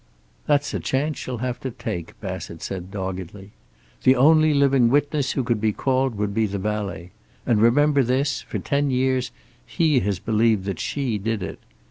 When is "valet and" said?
6.57-7.61